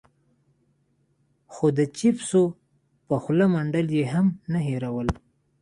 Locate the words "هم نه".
4.13-4.59